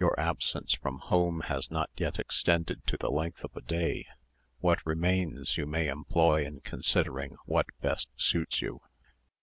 [0.00, 4.06] Your absence from home has not yet extended to the length of a day;
[4.60, 8.80] what remains you may employ in considering what best suits you.